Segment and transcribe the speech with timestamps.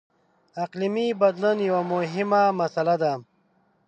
[0.63, 3.13] •اقلیمي بدلون یوه مهمه مسله ده.